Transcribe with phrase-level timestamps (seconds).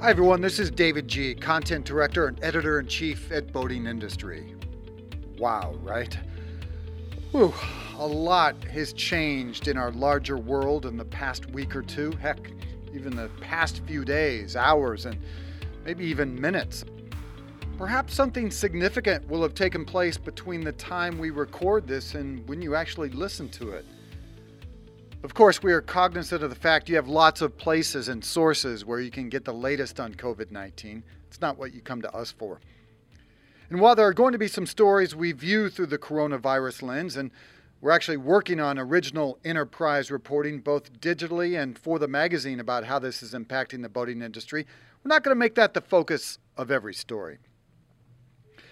[0.00, 0.40] Hi, everyone.
[0.40, 4.54] This is David Gee, Content Director and Editor in Chief at Boating Industry.
[5.38, 6.16] Wow, right?
[7.32, 7.52] Whew,
[7.98, 12.12] a lot has changed in our larger world in the past week or two.
[12.12, 12.38] Heck,
[12.94, 15.18] even the past few days, hours, and
[15.84, 16.84] maybe even minutes.
[17.76, 22.62] Perhaps something significant will have taken place between the time we record this and when
[22.62, 23.84] you actually listen to it.
[25.24, 28.84] Of course, we are cognizant of the fact you have lots of places and sources
[28.84, 31.02] where you can get the latest on COVID 19.
[31.26, 32.60] It's not what you come to us for.
[33.68, 37.16] And while there are going to be some stories we view through the coronavirus lens,
[37.16, 37.32] and
[37.80, 43.00] we're actually working on original enterprise reporting both digitally and for the magazine about how
[43.00, 44.66] this is impacting the boating industry,
[45.02, 47.38] we're not going to make that the focus of every story.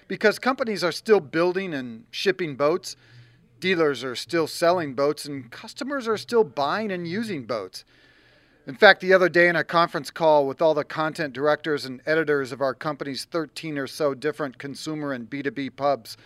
[0.06, 2.94] Because companies are still building and shipping boats,
[3.58, 7.84] Dealers are still selling boats and customers are still buying and using boats.
[8.66, 12.02] In fact, the other day in a conference call with all the content directors and
[12.04, 16.16] editors of our company's 13 or so different consumer and B2B pubs,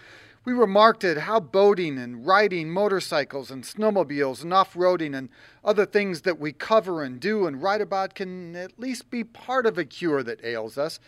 [0.45, 5.29] we remarked at how boating and riding motorcycles and snowmobiles and off roading and
[5.63, 9.67] other things that we cover and do and write about can at least be part
[9.67, 10.99] of a cure that ails us.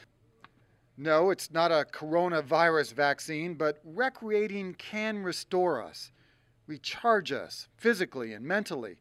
[1.03, 6.13] No, it's not a coronavirus vaccine, but recreating can restore us,
[6.69, 8.99] recharge us physically and mentally.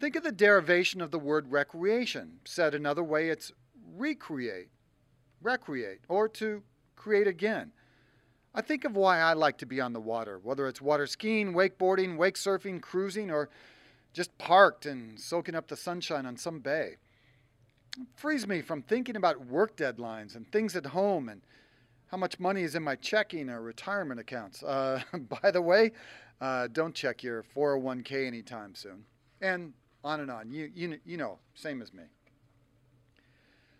[0.00, 2.40] Think of the derivation of the word recreation.
[2.46, 3.52] Said another way, it's
[3.94, 4.70] recreate,
[5.42, 6.62] recreate, or to
[6.96, 7.72] create again.
[8.54, 11.52] I think of why I like to be on the water, whether it's water skiing,
[11.52, 13.50] wakeboarding, wake surfing, cruising, or
[14.14, 16.96] just parked and soaking up the sunshine on some bay
[18.16, 21.42] frees me from thinking about work deadlines and things at home and
[22.06, 24.62] how much money is in my checking or retirement accounts.
[24.62, 25.00] Uh,
[25.42, 25.92] by the way,
[26.40, 29.04] uh, don't check your 401k anytime soon.
[29.40, 29.72] And
[30.04, 30.50] on and on.
[30.50, 32.04] You, you, you know, same as me.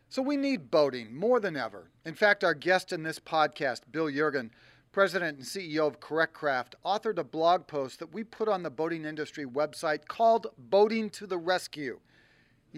[0.08, 1.90] So we need boating more than ever.
[2.04, 4.50] In fact, our guest in this podcast, Bill Yeargin,
[4.90, 8.70] president and CEO of Correct Craft, authored a blog post that we put on the
[8.70, 12.00] boating industry website called Boating to the Rescue.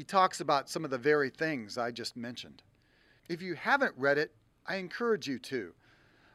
[0.01, 2.63] He talks about some of the very things I just mentioned.
[3.29, 4.33] If you haven't read it,
[4.67, 5.75] I encourage you to.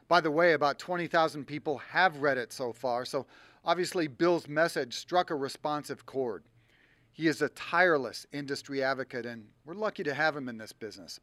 [0.06, 3.26] By the way, about 20,000 people have read it so far, so
[3.64, 6.44] obviously Bill's message struck a responsive chord.
[7.12, 11.18] He is a tireless industry advocate, and we're lucky to have him in this business.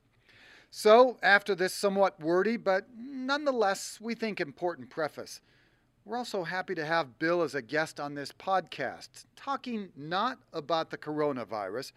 [0.70, 5.40] So, after this somewhat wordy, but nonetheless, we think important preface,
[6.04, 10.90] we're also happy to have Bill as a guest on this podcast, talking not about
[10.90, 11.94] the coronavirus,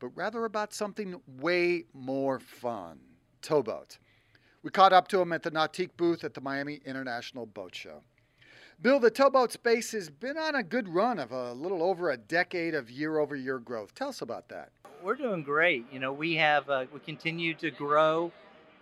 [0.00, 2.98] but rather about something way more fun
[3.42, 3.98] towboat.
[4.62, 8.02] We caught up to him at the Nautique booth at the Miami International Boat Show.
[8.82, 12.16] Bill, the towboat space has been on a good run of a little over a
[12.16, 13.94] decade of year over year growth.
[13.94, 14.70] Tell us about that.
[15.02, 15.86] We're doing great.
[15.92, 18.32] You know, we have, uh, we continue to grow.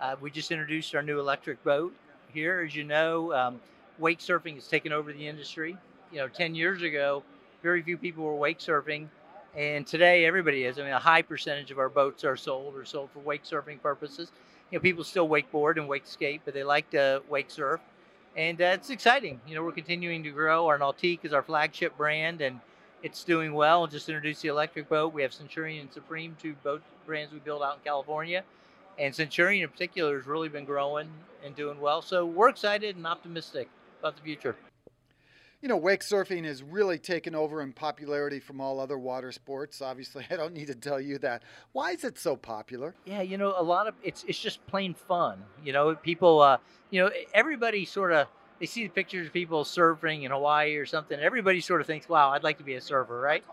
[0.01, 1.93] Uh, we just introduced our new electric boat
[2.33, 2.65] here.
[2.67, 3.61] As you know, um,
[3.99, 5.77] wake surfing has taken over the industry.
[6.13, 7.25] You know, 10 years ago,
[7.63, 9.09] very few people were wake surfing.
[9.57, 10.79] And today, everybody is.
[10.79, 13.81] I mean, a high percentage of our boats are sold or sold for wake surfing
[13.81, 14.31] purposes.
[14.71, 17.81] You know, people still wakeboard and wake skate, but they like to wake surf,
[18.37, 19.41] and uh, it's exciting.
[19.49, 20.67] You know, we're continuing to grow.
[20.67, 22.61] Our Nautique is our flagship brand, and
[23.03, 23.87] it's doing well.
[23.87, 25.15] Just introduced the electric boat.
[25.15, 28.45] We have Centurion and Supreme, two boat brands we build out in California,
[28.99, 31.09] and Centurion in particular has really been growing
[31.43, 32.03] and doing well.
[32.03, 33.71] So we're excited and optimistic
[34.01, 34.55] about the future
[35.61, 39.83] you know, wake surfing has really taken over in popularity from all other water sports.
[39.83, 41.43] Obviously, I don't need to tell you that.
[41.73, 42.95] Why is it so popular?
[43.05, 45.43] Yeah, you know, a lot of it's it's just plain fun.
[45.65, 46.59] You know, people, uh,
[46.91, 48.29] you know, everybody sort of
[48.61, 51.19] they see the pictures of people surfing in Hawaii or something.
[51.19, 53.45] Everybody sort of thinks, "Wow, I'd like to be a surfer," right?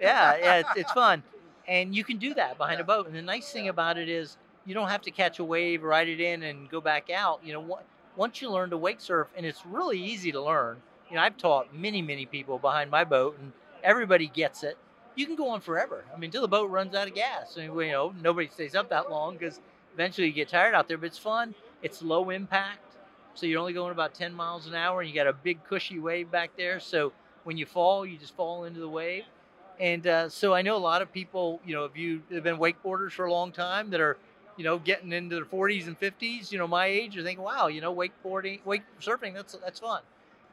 [0.00, 1.22] Yeah, yeah, it's, it's fun,
[1.68, 3.06] and you can do that behind a boat.
[3.06, 4.36] And the nice thing about it is
[4.66, 7.40] you don't have to catch a wave, ride it in, and go back out.
[7.44, 7.78] You know,
[8.16, 11.36] once you learn to wake surf, and it's really easy to learn you know, I've
[11.36, 13.52] taught many, many people behind my boat, and
[13.82, 14.76] everybody gets it.
[15.14, 16.04] You can go on forever.
[16.12, 17.56] I mean, until the boat runs out of gas.
[17.56, 19.60] I mean, you know, nobody stays up that long because
[19.92, 20.98] eventually you get tired out there.
[20.98, 21.54] But it's fun.
[21.82, 22.96] It's low impact,
[23.34, 25.98] so you're only going about 10 miles an hour, and you got a big cushy
[25.98, 26.80] wave back there.
[26.80, 27.12] So
[27.44, 29.24] when you fall, you just fall into the wave.
[29.78, 32.58] And uh, so I know a lot of people, you know, if you have been
[32.58, 34.16] wakeboarders for a long time that are,
[34.56, 37.66] you know, getting into their 40s and 50s, you know, my age, are thinking, wow,
[37.66, 40.00] you know, wakeboarding, wake surfing, that's that's fun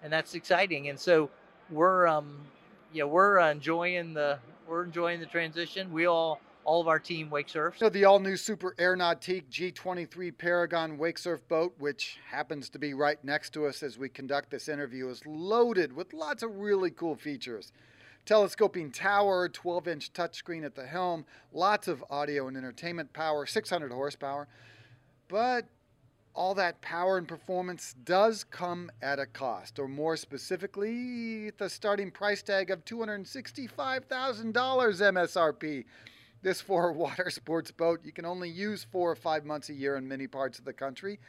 [0.03, 0.89] and that's exciting.
[0.89, 1.29] And so
[1.69, 2.39] we're, um,
[2.93, 5.91] yeah, we're enjoying the we're enjoying the transition.
[5.91, 7.79] We all all of our team wake surfs.
[7.79, 12.93] So the all-new Super Air Nautique G23 Paragon wake surf boat, which happens to be
[12.93, 16.91] right next to us as we conduct this interview, is loaded with lots of really
[16.91, 17.71] cool features.
[18.23, 23.91] telescoping tower, 12 inch touchscreen at the helm, lots of audio and entertainment power, 600
[23.91, 24.47] horsepower.
[25.27, 25.65] But
[26.33, 32.09] all that power and performance does come at a cost, or more specifically, the starting
[32.11, 35.85] price tag of $265,000 MSRP.
[36.41, 39.95] This four water sports boat you can only use four or five months a year
[39.97, 41.19] in many parts of the country.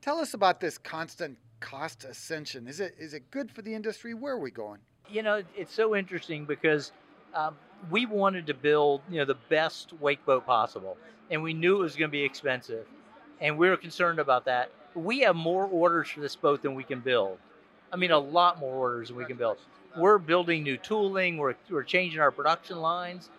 [0.00, 2.68] Tell us about this constant cost ascension.
[2.68, 4.14] Is it is it good for the industry?
[4.14, 4.78] Where are we going?
[5.10, 6.92] You know, it's so interesting because
[7.34, 7.56] um,
[7.90, 10.96] we wanted to build you know the best wake boat possible,
[11.30, 12.86] and we knew it was going to be expensive
[13.40, 14.70] and we were concerned about that.
[14.94, 17.38] We have more orders for this boat than we can build.
[17.92, 19.58] I mean, a lot more orders than we can build.
[19.96, 21.38] We're building new tooling.
[21.38, 23.30] We're, we're changing our production lines,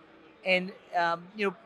[0.44, 1.56] and um, you know,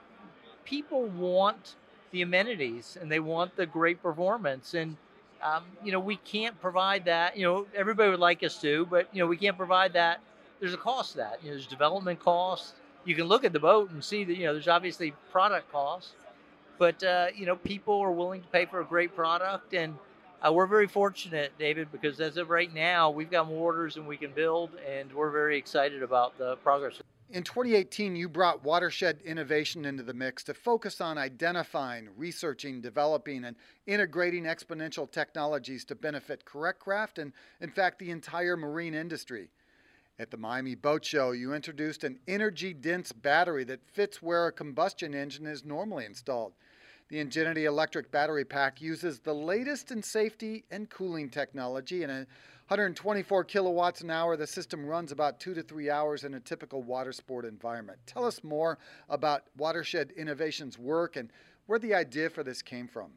[0.65, 1.77] people want
[2.11, 4.97] the amenities and they want the great performance, and
[5.43, 7.37] um, you know, we can't provide that.
[7.37, 10.21] You know, everybody would like us to, but you know, we can't provide that.
[10.61, 11.39] There's a cost to that.
[11.43, 12.75] You know, there's development costs.
[13.05, 16.13] You can look at the boat and see that you know there's obviously product costs
[16.79, 19.97] but uh, you know, people are willing to pay for a great product, and
[20.45, 24.07] uh, we're very fortunate, David, because as of right now, we've got more orders than
[24.07, 27.01] we can build, and we're very excited about the progress.
[27.31, 33.45] In 2018, you brought watershed innovation into the mix to focus on identifying, researching, developing,
[33.45, 33.57] and
[33.87, 39.49] integrating exponential technologies to benefit Correct Craft and, in fact, the entire marine industry.
[40.17, 44.53] At the Miami Boat Show, you introduced an energy dense battery that fits where a
[44.53, 46.53] combustion engine is normally installed.
[47.09, 52.05] The Ingenuity electric battery pack uses the latest in safety and cooling technology.
[52.05, 52.29] And at
[52.69, 56.81] 124 kilowatts an hour, the system runs about two to three hours in a typical
[56.81, 57.99] water sport environment.
[58.07, 58.79] Tell us more
[59.09, 61.33] about Watershed Innovations' work and
[61.67, 63.11] where the idea for this came from.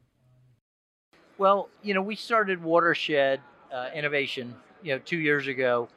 [1.38, 3.40] Well, you know, we started Watershed
[3.72, 5.90] uh, Innovation, you know, two years ago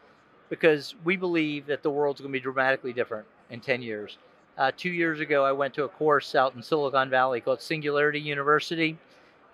[0.50, 4.18] because we believe that the world's going to be dramatically different in 10 years.
[4.58, 8.20] Uh, two years ago, I went to a course out in Silicon Valley called Singularity
[8.20, 8.98] University.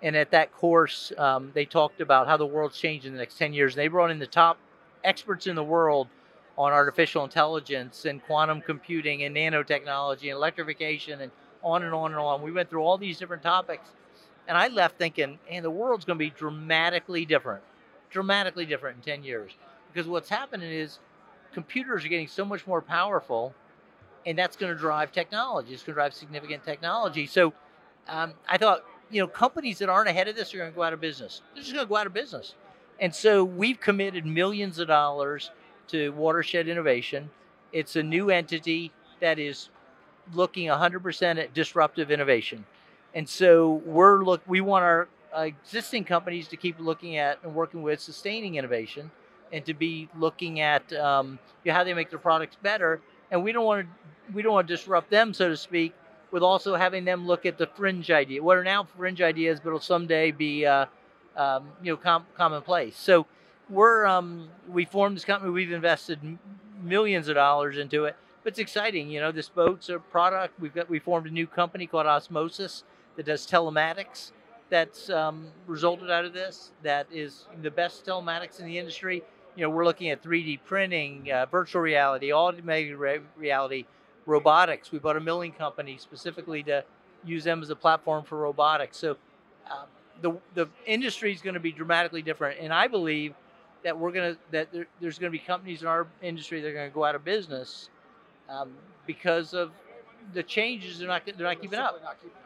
[0.02, 3.38] And at that course, um, they talked about how the world's changed in the next
[3.38, 3.75] 10 years.
[3.75, 4.58] And they brought in the top
[5.04, 6.08] experts in the world
[6.58, 11.31] on artificial intelligence and quantum computing and nanotechnology and electrification and
[11.62, 12.43] on and on and on.
[12.43, 13.90] We went through all these different topics.
[14.48, 17.62] And I left thinking, and the world's going to be dramatically different,
[18.10, 19.52] dramatically different in 10 years.
[19.96, 20.98] Because what's happening is
[21.54, 23.54] computers are getting so much more powerful
[24.26, 25.72] and that's going to drive technology.
[25.72, 27.26] It's going to drive significant technology.
[27.26, 27.54] So
[28.06, 30.82] um, I thought, you know, companies that aren't ahead of this are going to go
[30.82, 31.40] out of business.
[31.54, 32.56] They're just going to go out of business.
[33.00, 35.50] And so we've committed millions of dollars
[35.88, 37.31] to Watershed Innovation.
[37.72, 39.70] It's a new entity that is
[40.34, 42.66] looking 100% at disruptive innovation.
[43.14, 47.81] And so we're look we want our existing companies to keep looking at and working
[47.81, 49.10] with sustaining innovation
[49.52, 53.00] and to be looking at um, how they make their products better.
[53.31, 55.94] And we don't want to we don't want to disrupt them, so to speak,
[56.32, 58.43] with also having them look at the fringe idea.
[58.43, 60.87] What are now fringe ideas, but will someday be, uh,
[61.37, 62.96] um, you know, com- commonplace.
[62.96, 63.26] So
[63.70, 65.50] we're um, we formed this company.
[65.52, 66.38] We've invested
[66.82, 68.16] millions of dollars into it.
[68.43, 69.32] But it's exciting, you know.
[69.32, 70.58] This boat's a product.
[70.60, 72.84] We've got we formed a new company called Osmosis
[73.16, 74.32] that does telematics.
[74.69, 76.72] That's um, resulted out of this.
[76.82, 79.22] That is the best telematics in the industry.
[79.56, 83.86] You know, we're looking at 3D printing, uh, virtual reality, augmented re- reality,
[84.27, 84.93] robotics.
[84.93, 86.84] We bought a milling company specifically to
[87.25, 88.98] use them as a platform for robotics.
[88.98, 89.17] So
[89.70, 89.86] um,
[90.20, 93.34] the the industry is going to be dramatically different, and I believe
[93.82, 96.69] that we're going to that there, there's going to be companies in our industry that
[96.69, 97.89] are going to go out of business
[98.51, 98.72] um,
[99.06, 99.72] because of
[100.34, 100.98] the changes.
[100.98, 102.01] They're not they're not keeping up.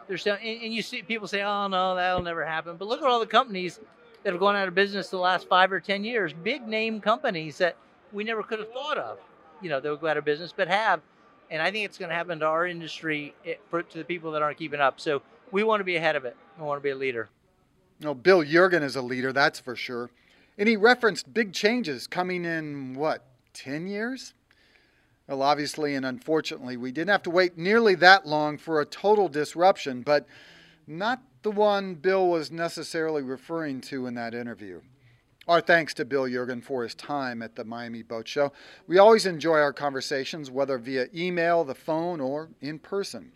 [0.07, 3.01] They're still, and, and you see people say, "Oh no, that'll never happen." But look
[3.01, 3.81] at all the companies
[4.23, 6.33] that have gone out of business the last five or ten years.
[6.33, 7.77] Big name companies that
[8.13, 9.19] we never could have thought of.
[9.63, 11.01] You know, they'll go out of business, but have
[11.51, 14.33] and I think it's going to happen to our industry eh, for, to the people
[14.33, 15.01] that aren't keeping up.
[15.01, 16.37] So we want to be ahead of it.
[16.59, 17.29] We want to be a leader.
[17.99, 20.11] No, Bill Yeargin is a leader, that's for sure.
[20.57, 24.33] And he referenced big changes coming in what, 10 years?
[25.27, 29.29] Well, obviously and unfortunately, we didn't have to wait nearly that long for a total
[29.29, 30.27] disruption, but
[30.87, 34.81] not the one Bill was necessarily referring to in that interview.
[35.49, 38.53] Our thanks to Bill Yeargin for his time at the Miami Boat Show.
[38.87, 43.33] We always enjoy our conversations, whether via email, the phone, or in person.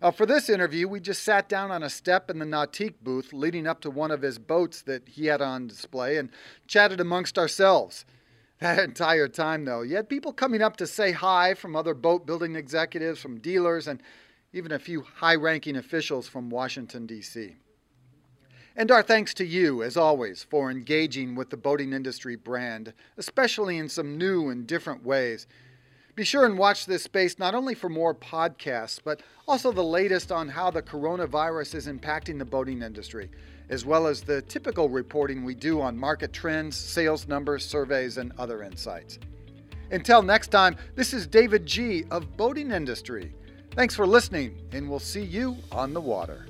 [0.00, 3.32] Uh, for this interview, we just sat down on a step in the Nautique booth
[3.32, 6.30] leading up to one of his boats that he had on display and
[6.66, 8.04] chatted amongst ourselves.
[8.60, 12.26] That entire time, though, you had people coming up to say hi from other boat
[12.26, 14.02] building executives, from dealers, and
[14.52, 17.56] even a few high ranking officials from Washington, D.C.
[18.74, 23.76] And our thanks to you, as always, for engaging with the boating industry brand, especially
[23.76, 25.46] in some new and different ways.
[26.14, 30.32] Be sure and watch this space not only for more podcasts, but also the latest
[30.32, 33.30] on how the coronavirus is impacting the boating industry,
[33.68, 38.32] as well as the typical reporting we do on market trends, sales numbers, surveys, and
[38.38, 39.18] other insights.
[39.90, 43.32] Until next time, this is David Gee of Boating Industry.
[43.72, 46.46] Thanks for listening, and we'll see you on the water.